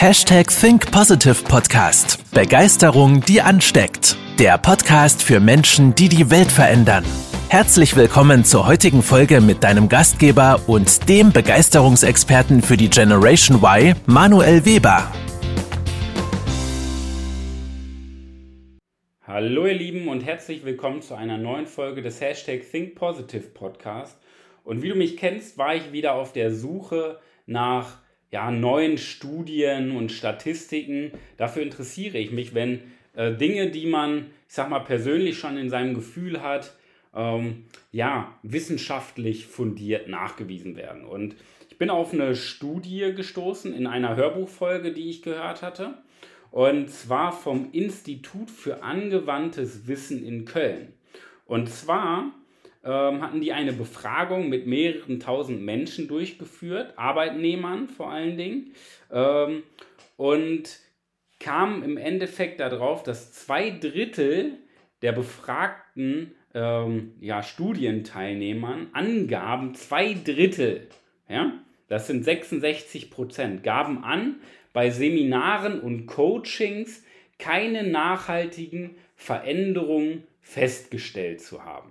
[0.00, 2.24] Hashtag Think Positive Podcast.
[2.32, 4.16] Begeisterung, die ansteckt.
[4.38, 7.04] Der Podcast für Menschen, die die Welt verändern.
[7.50, 13.94] Herzlich willkommen zur heutigen Folge mit deinem Gastgeber und dem Begeisterungsexperten für die Generation Y,
[14.06, 15.12] Manuel Weber.
[19.26, 24.18] Hallo ihr Lieben und herzlich willkommen zu einer neuen Folge des Hashtag Think Positive Podcast.
[24.64, 27.98] Und wie du mich kennst, war ich wieder auf der Suche nach
[28.30, 31.12] ja, neuen Studien und Statistiken.
[31.36, 32.80] Dafür interessiere ich mich, wenn
[33.14, 36.74] äh, Dinge, die man, ich sag mal, persönlich schon in seinem Gefühl hat,
[37.14, 41.04] ähm, ja, wissenschaftlich fundiert nachgewiesen werden.
[41.04, 41.34] Und
[41.68, 45.94] ich bin auf eine Studie gestoßen in einer Hörbuchfolge, die ich gehört hatte.
[46.50, 50.92] Und zwar vom Institut für angewandtes Wissen in Köln.
[51.46, 52.32] Und zwar
[52.84, 58.74] ähm, hatten die eine Befragung mit mehreren tausend Menschen durchgeführt, Arbeitnehmern vor allen Dingen,
[59.10, 59.62] ähm,
[60.16, 60.80] und
[61.38, 64.58] kamen im Endeffekt darauf, dass zwei Drittel
[65.02, 70.88] der befragten ähm, ja, Studienteilnehmern angaben, zwei Drittel,
[71.28, 71.52] ja,
[71.88, 74.36] das sind 66 Prozent, gaben an,
[74.72, 77.02] bei Seminaren und Coachings
[77.38, 81.90] keine nachhaltigen Veränderungen festgestellt zu haben.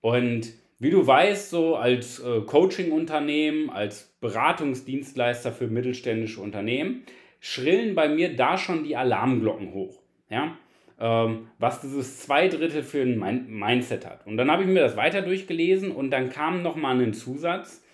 [0.00, 7.02] Und wie du weißt, so als äh, Coaching-Unternehmen, als Beratungsdienstleister für mittelständische Unternehmen,
[7.40, 10.00] schrillen bei mir da schon die Alarmglocken hoch.
[10.30, 10.56] Ja?
[11.00, 14.26] Ähm, was dieses zwei Drittel für ein Mindset hat.
[14.26, 17.84] Und dann habe ich mir das weiter durchgelesen und dann kam nochmal ein Zusatz.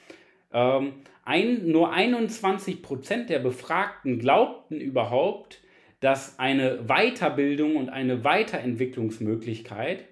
[0.52, 0.92] Ähm,
[1.24, 5.60] ein, nur 21 Prozent der Befragten glaubten überhaupt,
[6.00, 10.04] dass eine Weiterbildung und eine Weiterentwicklungsmöglichkeit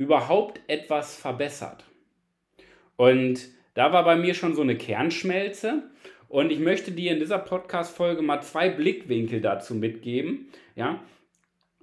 [0.00, 1.84] überhaupt etwas verbessert.
[2.96, 5.82] Und da war bei mir schon so eine Kernschmelze.
[6.26, 11.02] Und ich möchte dir in dieser Podcast-Folge mal zwei Blickwinkel dazu mitgeben, ja,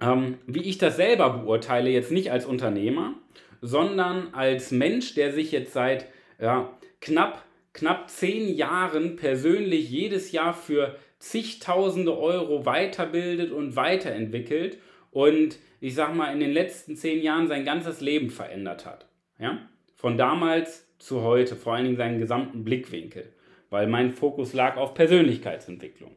[0.00, 3.14] ähm, wie ich das selber beurteile, jetzt nicht als Unternehmer,
[3.60, 6.06] sondern als Mensch, der sich jetzt seit
[6.40, 14.78] ja, knapp, knapp zehn Jahren persönlich jedes Jahr für zigtausende Euro weiterbildet und weiterentwickelt
[15.10, 19.06] und ich sag mal, in den letzten zehn Jahren sein ganzes Leben verändert hat.
[19.38, 19.68] Ja?
[19.96, 23.32] Von damals zu heute, vor allen Dingen seinen gesamten Blickwinkel,
[23.70, 26.10] weil mein Fokus lag auf Persönlichkeitsentwicklung.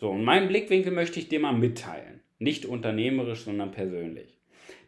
[0.00, 2.20] So, und meinen Blickwinkel möchte ich dir mal mitteilen.
[2.38, 4.38] Nicht unternehmerisch, sondern persönlich.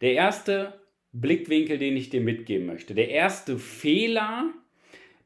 [0.00, 0.80] Der erste
[1.12, 4.52] Blickwinkel, den ich dir mitgeben möchte, der erste Fehler,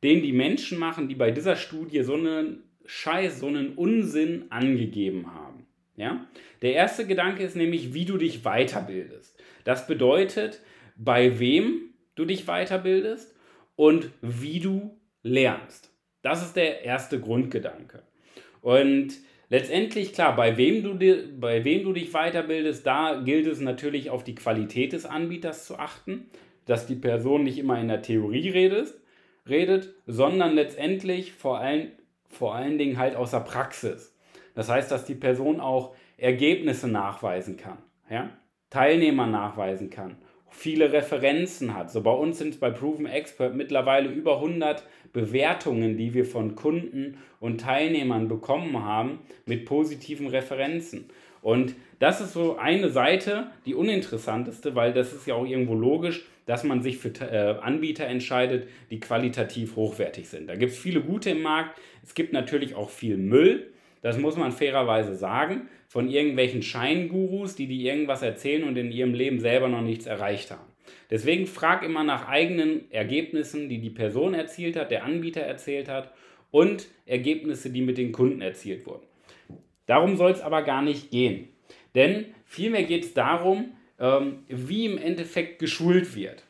[0.02, 5.34] den die Menschen machen, die bei dieser Studie so einen Scheiß, so einen Unsinn angegeben
[5.34, 5.44] haben.
[5.97, 6.27] Ja?
[6.62, 9.38] Der erste Gedanke ist nämlich, wie du dich weiterbildest.
[9.65, 10.60] Das bedeutet,
[10.97, 13.34] bei wem du dich weiterbildest
[13.77, 15.91] und wie du lernst.
[16.22, 18.03] Das ist der erste Grundgedanke.
[18.60, 19.15] Und
[19.50, 20.94] letztendlich, klar, bei wem, du,
[21.38, 25.78] bei wem du dich weiterbildest, da gilt es natürlich auf die Qualität des Anbieters zu
[25.78, 26.31] achten,
[26.66, 28.94] dass die Person nicht immer in der Theorie redet,
[29.47, 31.93] redet sondern letztendlich vor allen,
[32.28, 34.13] vor allen Dingen halt aus der Praxis.
[34.54, 37.78] Das heißt, dass die Person auch Ergebnisse nachweisen kann,
[38.09, 38.31] ja?
[38.70, 40.16] Teilnehmer nachweisen kann,
[40.50, 41.91] viele Referenzen hat.
[41.91, 46.56] So bei uns sind es bei Proven Expert mittlerweile über 100 Bewertungen, die wir von
[46.56, 51.09] Kunden und Teilnehmern bekommen haben mit positiven Referenzen.
[51.41, 56.25] Und das ist so eine Seite, die uninteressanteste, weil das ist ja auch irgendwo logisch,
[56.47, 60.48] dass man sich für äh, Anbieter entscheidet, die qualitativ hochwertig sind.
[60.48, 61.78] Da gibt es viele gute im Markt.
[62.03, 63.72] Es gibt natürlich auch viel Müll.
[64.04, 69.15] Das muss man fairerweise sagen, von irgendwelchen Scheingurus, die dir irgendwas erzählen und in ihrem
[69.15, 70.70] Leben selber noch nichts erreicht haben.
[71.09, 76.12] Deswegen frag immer nach eigenen Ergebnissen, die die Person erzielt hat, der Anbieter erzählt hat
[76.50, 79.06] und Ergebnisse, die mit den Kunden erzielt wurden.
[79.87, 81.48] Darum soll es aber gar nicht gehen.
[81.94, 86.43] Denn vielmehr geht es darum, ähm, wie im Endeffekt geschult wird.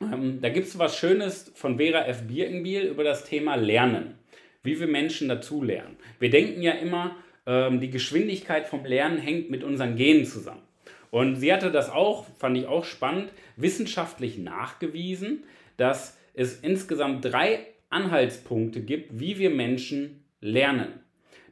[0.00, 2.22] Ähm, da gibt es was Schönes von Vera F.
[2.26, 4.18] Birkenbiel über das Thema Lernen
[4.64, 5.96] wie wir Menschen dazulernen.
[6.18, 7.16] Wir denken ja immer,
[7.46, 10.62] ähm, die Geschwindigkeit vom Lernen hängt mit unseren Genen zusammen.
[11.10, 15.44] Und sie hatte das auch, fand ich auch spannend, wissenschaftlich nachgewiesen,
[15.76, 20.88] dass es insgesamt drei Anhaltspunkte gibt, wie wir Menschen lernen.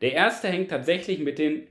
[0.01, 1.69] Der erste hängt tatsächlich mit den,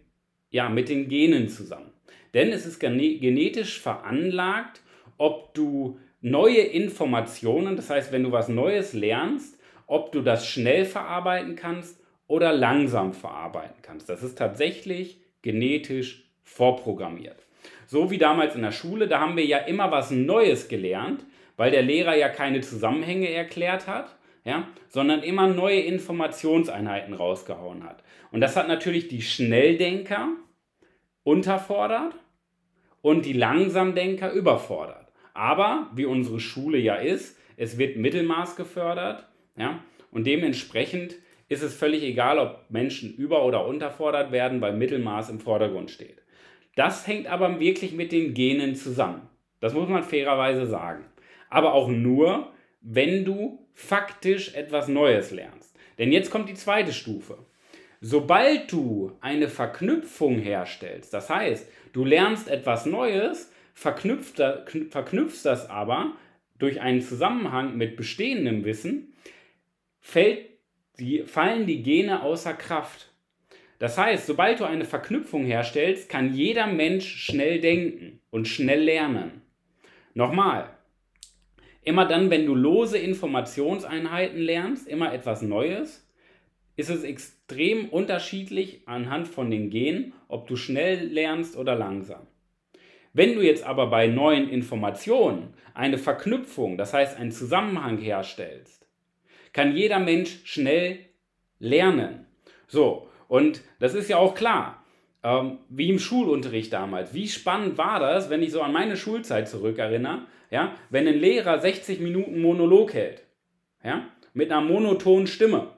[0.52, 1.92] ja, mit den Genen zusammen.
[2.34, 4.82] Denn es ist genetisch veranlagt,
[5.18, 9.61] ob du neue Informationen, das heißt, wenn du was Neues lernst,
[9.92, 14.08] ob du das schnell verarbeiten kannst oder langsam verarbeiten kannst.
[14.08, 17.46] Das ist tatsächlich genetisch vorprogrammiert.
[17.88, 21.26] So wie damals in der Schule, da haben wir ja immer was Neues gelernt,
[21.58, 24.16] weil der Lehrer ja keine Zusammenhänge erklärt hat,
[24.46, 28.02] ja, sondern immer neue Informationseinheiten rausgehauen hat.
[28.32, 30.30] Und das hat natürlich die Schnelldenker
[31.24, 32.16] unterfordert
[33.02, 35.12] und die Langsamdenker überfordert.
[35.34, 41.15] Aber wie unsere Schule ja ist, es wird Mittelmaß gefördert, ja, und dementsprechend
[41.48, 46.21] ist es völlig egal, ob Menschen über- oder unterfordert werden, weil Mittelmaß im Vordergrund steht.
[46.75, 49.27] Das hängt aber wirklich mit den Genen zusammen.
[49.59, 51.06] Das muss man fairerweise sagen.
[51.50, 55.75] Aber auch nur, wenn du faktisch etwas Neues lernst.
[55.98, 57.38] Denn jetzt kommt die zweite Stufe.
[58.00, 66.13] Sobald du eine Verknüpfung herstellst, das heißt, du lernst etwas Neues, verknüpfst das aber
[66.57, 69.13] durch einen Zusammenhang mit bestehendem Wissen,
[70.01, 70.50] fällt
[71.00, 73.13] die, fallen die Gene außer Kraft.
[73.80, 79.42] Das heißt, sobald du eine Verknüpfung herstellst, kann jeder Mensch schnell denken und schnell lernen.
[80.13, 80.69] Nochmal,
[81.81, 86.07] immer dann, wenn du lose Informationseinheiten lernst, immer etwas Neues,
[86.75, 92.27] ist es extrem unterschiedlich anhand von den Genen, ob du schnell lernst oder langsam.
[93.13, 98.88] Wenn du jetzt aber bei neuen Informationen eine Verknüpfung, das heißt einen Zusammenhang herstellst,
[99.53, 101.00] kann jeder Mensch schnell
[101.59, 102.25] lernen.
[102.68, 104.83] So, und das ist ja auch klar,
[105.24, 107.13] ähm, wie im Schulunterricht damals.
[107.13, 111.59] Wie spannend war das, wenn ich so an meine Schulzeit zurückerinnere, ja, wenn ein Lehrer
[111.59, 113.24] 60 Minuten Monolog hält,
[113.83, 115.69] ja, mit einer monotonen Stimme.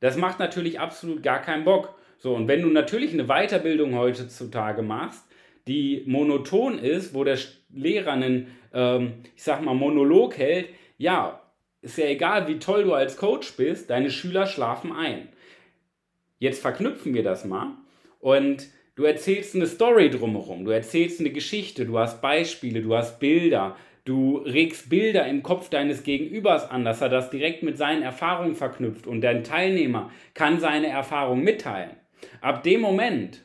[0.00, 1.94] Das macht natürlich absolut gar keinen Bock.
[2.18, 5.24] So, und wenn du natürlich eine Weiterbildung heutzutage machst,
[5.66, 7.38] die monoton ist, wo der
[7.74, 10.68] Lehrer einen, ähm, ich sag mal, Monolog hält,
[10.98, 11.42] ja,
[11.86, 15.28] ist ja egal, wie toll du als Coach bist, deine Schüler schlafen ein.
[16.38, 17.76] Jetzt verknüpfen wir das mal
[18.20, 18.66] und
[18.96, 23.76] du erzählst eine Story drumherum, du erzählst eine Geschichte, du hast Beispiele, du hast Bilder,
[24.04, 28.54] du regst Bilder im Kopf deines Gegenübers an, dass er das direkt mit seinen Erfahrungen
[28.54, 31.96] verknüpft und dein Teilnehmer kann seine Erfahrung mitteilen.
[32.40, 33.44] Ab dem Moment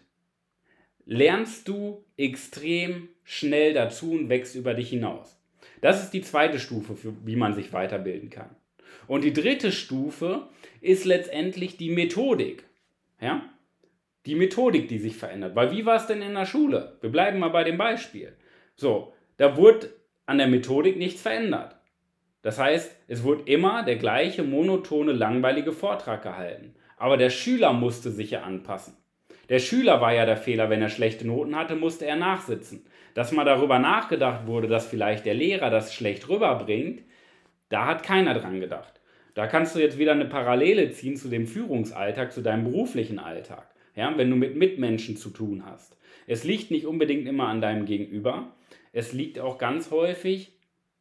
[1.05, 5.40] lernst du extrem schnell dazu und wächst über dich hinaus.
[5.81, 8.55] Das ist die zweite Stufe, für, wie man sich weiterbilden kann.
[9.07, 10.47] Und die dritte Stufe
[10.79, 12.63] ist letztendlich die Methodik.
[13.19, 13.43] Ja?
[14.25, 15.55] Die Methodik, die sich verändert.
[15.55, 16.97] Weil wie war es denn in der Schule?
[17.01, 18.35] Wir bleiben mal bei dem Beispiel.
[18.75, 19.93] So, da wurde
[20.25, 21.75] an der Methodik nichts verändert.
[22.41, 26.75] Das heißt, es wurde immer der gleiche monotone, langweilige Vortrag gehalten.
[26.97, 28.95] Aber der Schüler musste sich ja anpassen.
[29.51, 32.83] Der Schüler war ja der Fehler, wenn er schlechte Noten hatte, musste er nachsitzen
[33.13, 37.03] dass mal darüber nachgedacht wurde, dass vielleicht der Lehrer das schlecht rüberbringt,
[37.69, 39.00] da hat keiner dran gedacht.
[39.33, 43.68] Da kannst du jetzt wieder eine Parallele ziehen zu dem Führungsalltag, zu deinem beruflichen Alltag,
[43.95, 45.97] ja, wenn du mit Mitmenschen zu tun hast.
[46.27, 48.54] Es liegt nicht unbedingt immer an deinem Gegenüber,
[48.92, 50.54] es liegt auch ganz häufig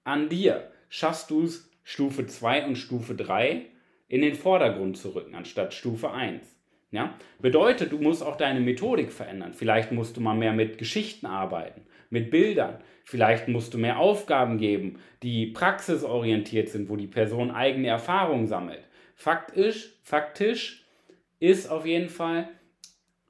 [0.05, 0.71] an dir.
[0.89, 3.67] Schaffst du es, Stufe 2 und Stufe 3
[4.09, 6.60] in den Vordergrund zu rücken, anstatt Stufe 1?
[6.91, 7.15] Ja?
[7.41, 9.55] Bedeutet, du musst auch deine Methodik verändern.
[9.55, 12.79] Vielleicht musst du mal mehr mit Geschichten arbeiten mit Bildern.
[13.05, 18.83] Vielleicht musst du mehr Aufgaben geben, die praxisorientiert sind, wo die Person eigene Erfahrungen sammelt.
[19.15, 20.85] Faktisch, faktisch
[21.39, 22.49] ist auf jeden Fall,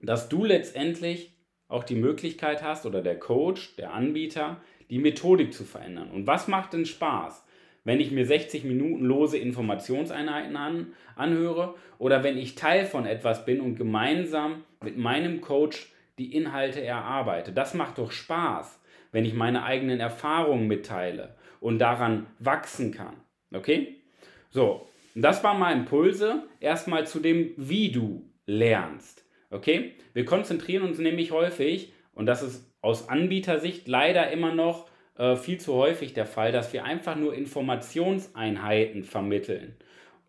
[0.00, 1.34] dass du letztendlich
[1.68, 6.10] auch die Möglichkeit hast oder der Coach, der Anbieter, die Methodik zu verändern.
[6.10, 7.46] Und was macht denn Spaß?
[7.84, 13.44] Wenn ich mir 60 Minuten lose Informationseinheiten an, anhöre oder wenn ich Teil von etwas
[13.44, 17.52] bin und gemeinsam mit meinem Coach die Inhalte erarbeite.
[17.52, 18.80] Das macht doch Spaß,
[19.12, 23.16] wenn ich meine eigenen Erfahrungen mitteile und daran wachsen kann.
[23.54, 23.96] Okay?
[24.50, 29.24] So, das waren mal Impulse erstmal zu dem, wie du lernst.
[29.50, 29.94] Okay?
[30.12, 34.89] Wir konzentrieren uns nämlich häufig, und das ist aus Anbietersicht leider immer noch
[35.20, 39.76] äh, viel zu häufig der Fall, dass wir einfach nur Informationseinheiten vermitteln.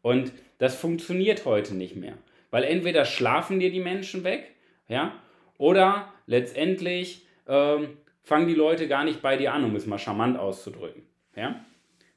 [0.02, 2.18] Und das funktioniert heute nicht mehr.
[2.50, 4.54] Weil entweder schlafen dir die Menschen weg,
[4.90, 5.14] ja,
[5.58, 10.38] oder letztendlich ähm, fangen die Leute gar nicht bei dir an, um es mal charmant
[10.38, 11.04] auszudrücken.
[11.38, 11.64] Ja?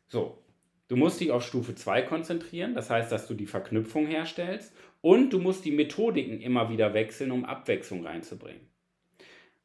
[0.08, 0.42] So,
[0.88, 5.32] du musst dich auf Stufe 2 konzentrieren, das heißt, dass du die Verknüpfung herstellst und
[5.32, 8.73] du musst die Methodiken immer wieder wechseln, um Abwechslung reinzubringen.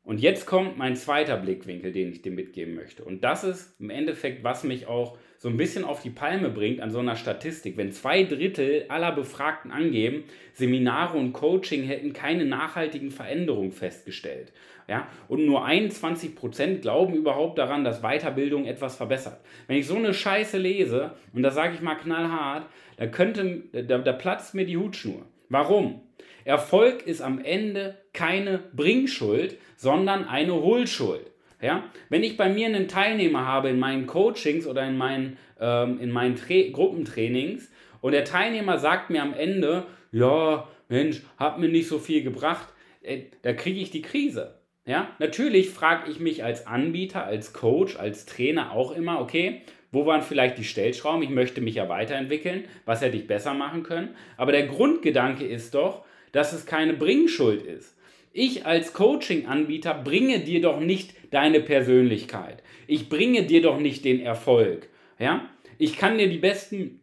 [0.03, 3.03] Und jetzt kommt mein zweiter Blickwinkel, den ich dir mitgeben möchte.
[3.03, 6.81] Und das ist im Endeffekt, was mich auch so ein bisschen auf die Palme bringt
[6.81, 7.77] an so einer Statistik.
[7.77, 14.51] Wenn zwei Drittel aller Befragten angeben, Seminare und Coaching hätten keine nachhaltigen Veränderungen festgestellt.
[14.87, 19.39] Ja, und nur 21 Prozent glauben überhaupt daran, dass Weiterbildung etwas verbessert.
[19.67, 22.65] Wenn ich so eine Scheiße lese, und das sage ich mal knallhart,
[22.97, 25.27] da könnte, da, da platzt mir die Hutschnur.
[25.49, 26.01] Warum?
[26.45, 31.29] Erfolg ist am Ende keine Bringschuld, sondern eine Hohlschuld.
[31.61, 31.83] Ja?
[32.09, 36.11] Wenn ich bei mir einen Teilnehmer habe in meinen Coachings oder in meinen, ähm, in
[36.11, 37.69] meinen Gruppentrainings
[38.01, 42.69] Und der Teilnehmer sagt mir am Ende, ja, Mensch, hat mir nicht so viel gebracht,
[43.01, 44.59] äh, da kriege ich die Krise.
[44.85, 50.05] Ja, natürlich frage ich mich als Anbieter, als Coach, als Trainer auch immer, okay, wo
[50.05, 51.23] waren vielleicht die Stellschrauben?
[51.23, 52.65] Ich möchte mich ja weiterentwickeln.
[52.85, 54.15] Was hätte ich besser machen können?
[54.37, 57.95] Aber der Grundgedanke ist doch, dass es keine Bringschuld ist.
[58.31, 62.61] Ich als Coaching-Anbieter bringe dir doch nicht deine Persönlichkeit.
[62.85, 64.87] Ich bringe dir doch nicht den Erfolg.
[65.17, 65.49] Ja?
[65.79, 66.99] Ich kann dir die besten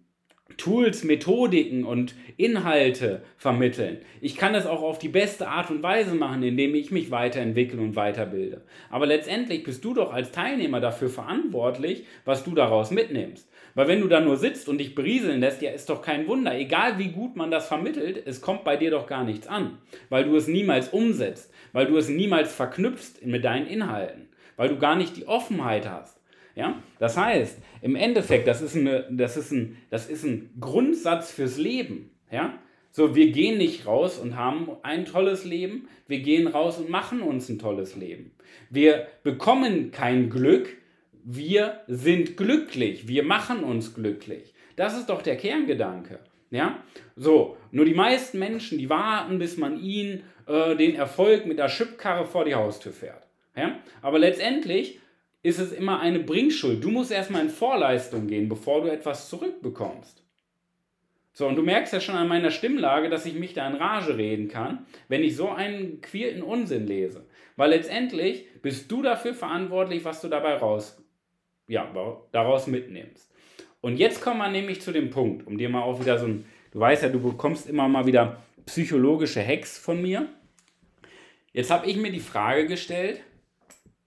[0.57, 3.99] Tools, Methodiken und Inhalte vermitteln.
[4.21, 7.81] Ich kann es auch auf die beste Art und Weise machen, indem ich mich weiterentwickle
[7.81, 8.63] und weiterbilde.
[8.91, 13.49] Aber letztendlich bist du doch als Teilnehmer dafür verantwortlich, was du daraus mitnimmst.
[13.75, 16.59] Weil wenn du da nur sitzt und dich berieseln lässt, ja, ist doch kein Wunder.
[16.59, 19.77] Egal wie gut man das vermittelt, es kommt bei dir doch gar nichts an.
[20.09, 24.79] Weil du es niemals umsetzt, weil du es niemals verknüpfst mit deinen Inhalten, weil du
[24.79, 26.19] gar nicht die Offenheit hast.
[26.57, 26.83] Ja?
[26.99, 31.59] Das heißt, im Endeffekt, das ist, eine, das, ist ein, das ist ein Grundsatz fürs
[31.59, 32.11] Leben.
[32.33, 32.59] Ja?
[32.91, 37.21] So, wir gehen nicht raus und haben ein tolles Leben, wir gehen raus und machen
[37.21, 38.33] uns ein tolles Leben.
[38.71, 40.75] Wir bekommen kein Glück,
[41.23, 44.55] wir sind glücklich, wir machen uns glücklich.
[44.77, 46.21] Das ist doch der Kerngedanke.
[46.51, 46.83] Ja?
[47.17, 51.69] So, nur die meisten Menschen, die warten, bis man ihnen äh, den Erfolg mit der
[51.69, 53.27] Schubkarre vor die Haustür fährt.
[53.55, 53.79] Ja?
[54.01, 55.01] Aber letztendlich
[55.43, 56.83] ist es immer eine Bringschuld.
[56.83, 60.23] Du musst erstmal in Vorleistung gehen, bevor du etwas zurückbekommst.
[61.33, 64.17] So, und du merkst ja schon an meiner Stimmlage, dass ich mich da in Rage
[64.17, 67.27] reden kann, wenn ich so einen queerten Unsinn lese.
[67.57, 71.03] Weil letztendlich bist du dafür verantwortlich, was du dabei raus,
[71.69, 71.93] ja,
[72.33, 73.31] daraus mitnimmst.
[73.83, 76.47] Und jetzt kommen wir nämlich zu dem Punkt, um dir mal auch wieder so ein,
[76.73, 80.29] du weißt ja, du bekommst immer mal wieder psychologische Hacks von mir.
[81.53, 83.21] Jetzt habe ich mir die Frage gestellt,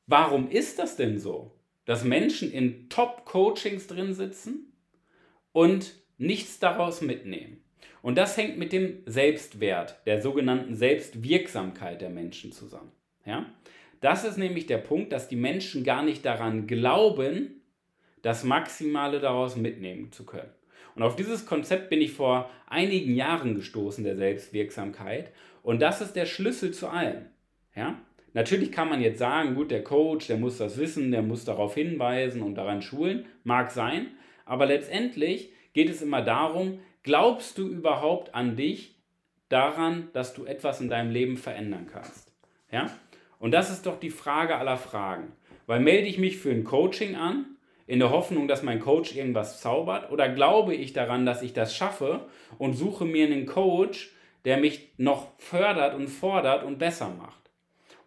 [0.10, 1.52] Warum ist das denn so,
[1.86, 4.74] dass Menschen in Top-Coachings drin sitzen
[5.52, 7.64] und nichts daraus mitnehmen?
[8.02, 12.92] Und das hängt mit dem Selbstwert, der sogenannten Selbstwirksamkeit der Menschen zusammen.
[13.24, 13.54] Ja?
[14.02, 17.62] Das ist nämlich der Punkt, dass die Menschen gar nicht daran glauben,
[18.24, 20.50] das Maximale daraus mitnehmen zu können.
[20.96, 25.32] Und auf dieses Konzept bin ich vor einigen Jahren gestoßen, der Selbstwirksamkeit.
[25.62, 27.28] Und das ist der Schlüssel zu allem.
[27.76, 28.02] Ja?
[28.34, 31.76] Natürlich kann man jetzt sagen, gut, der Coach, der muss das wissen, der muss darauf
[31.76, 34.08] hinweisen und daran schulen, mag sein,
[34.46, 38.96] aber letztendlich geht es immer darum, glaubst du überhaupt an dich,
[39.50, 42.32] daran, dass du etwas in deinem Leben verändern kannst?
[42.72, 42.90] Ja?
[43.40, 45.34] Und das ist doch die Frage aller Fragen.
[45.66, 47.46] Weil melde ich mich für ein Coaching an,
[47.88, 51.76] in der Hoffnung, dass mein Coach irgendwas zaubert, oder glaube ich daran, dass ich das
[51.76, 52.28] schaffe
[52.60, 54.12] und suche mir einen Coach,
[54.46, 57.49] der mich noch fördert und fordert und besser macht?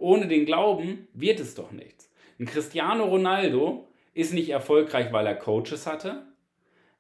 [0.03, 2.11] Ohne den Glauben wird es doch nichts.
[2.41, 6.27] Ein Cristiano Ronaldo ist nicht erfolgreich, weil er Coaches hatte,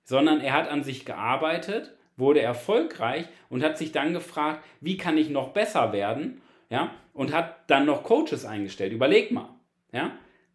[0.04, 5.18] sondern er hat an sich gearbeitet, wurde erfolgreich und hat sich dann gefragt, wie kann
[5.18, 8.92] ich noch besser werden, ja, und hat dann noch Coaches eingestellt.
[8.92, 9.49] Überleg mal,
[9.92, 10.12] ja.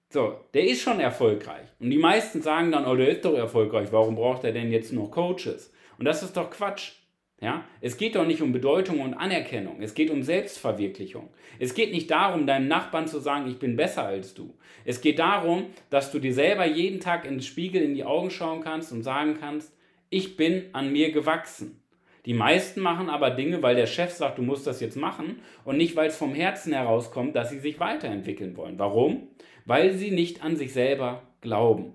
[0.10, 1.68] So, der ist schon erfolgreich.
[1.82, 4.94] Und die meisten sagen dann, oh, der ist doch erfolgreich, warum braucht er denn jetzt
[4.94, 5.74] noch Coaches?
[6.00, 6.94] Und das ist doch Quatsch.
[7.40, 7.66] Ja?
[7.82, 11.30] Es geht doch nicht um Bedeutung und Anerkennung, es geht um Selbstverwirklichung.
[11.60, 14.56] Es geht nicht darum, deinem Nachbarn zu sagen, ich bin besser als du.
[14.86, 18.32] Es geht darum, dass du dir selber jeden Tag in den Spiegel in die Augen
[18.32, 19.74] schauen kannst und sagen kannst,
[20.10, 21.82] ich bin an mir gewachsen.
[22.26, 25.78] Die meisten machen aber Dinge, weil der Chef sagt, du musst das jetzt machen und
[25.78, 28.80] nicht, weil es vom Herzen herauskommt, dass sie sich weiterentwickeln wollen.
[28.80, 29.30] Warum?
[29.66, 31.94] Weil sie nicht an sich selber glauben.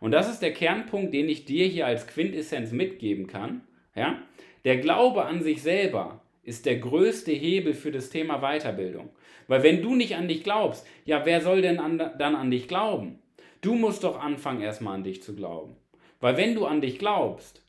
[0.00, 3.62] Und das ist der Kernpunkt, den ich dir hier als Quintessenz mitgeben kann.
[3.94, 4.22] Ja?
[4.68, 9.08] Der Glaube an sich selber ist der größte Hebel für das Thema Weiterbildung.
[9.46, 12.68] Weil wenn du nicht an dich glaubst, ja, wer soll denn an, dann an dich
[12.68, 13.18] glauben?
[13.62, 15.74] Du musst doch anfangen, erstmal an dich zu glauben.
[16.20, 17.62] Weil wenn du an dich glaubst,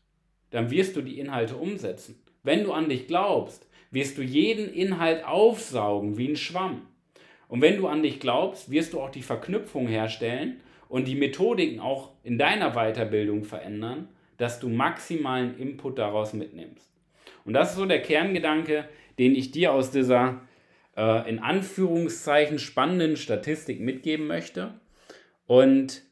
[0.49, 2.21] dann wirst du die Inhalte umsetzen.
[2.43, 6.81] Wenn du an dich glaubst, wirst du jeden Inhalt aufsaugen wie ein Schwamm.
[7.47, 11.79] Und wenn du an dich glaubst, wirst du auch die Verknüpfung herstellen und die Methodiken
[11.79, 16.88] auch in deiner Weiterbildung verändern, dass du maximalen Input daraus mitnimmst.
[17.45, 18.85] Und das ist so der Kerngedanke,
[19.17, 20.41] den ich dir aus dieser
[20.95, 24.73] äh, in Anführungszeichen spannenden Statistik mitgeben möchte
[25.47, 26.03] und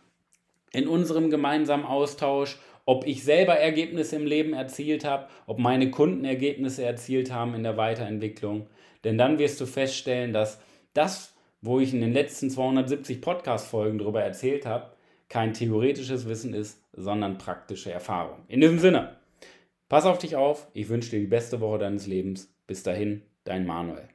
[0.71, 6.23] in unserem gemeinsamen Austausch, ob ich selber Ergebnisse im Leben erzielt habe, ob meine Kunden
[6.23, 8.67] Ergebnisse erzielt haben in der Weiterentwicklung,
[9.03, 10.59] denn dann wirst du feststellen, dass
[10.93, 11.34] das,
[11.65, 14.91] wo ich in den letzten 270 Podcast-Folgen darüber erzählt habe,
[15.29, 18.43] kein theoretisches Wissen ist, sondern praktische Erfahrung.
[18.47, 19.17] In diesem Sinne,
[19.89, 22.53] pass auf dich auf, ich wünsche dir die beste Woche deines Lebens.
[22.67, 24.14] Bis dahin, dein Manuel.